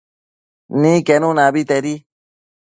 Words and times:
Niquenuna 0.81 1.41
abetedi 1.49 1.95